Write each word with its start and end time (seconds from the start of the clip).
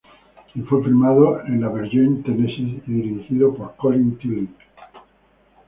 Y 0.55 0.61
fue 0.61 0.83
filmado 0.83 1.45
en 1.45 1.61
La 1.61 1.69
Vergne, 1.69 2.23
Tennessee 2.23 2.81
y 2.87 2.91
dirigido 2.91 3.53
por 3.53 3.75
Colin 3.75 4.17
Tilley. 4.17 4.49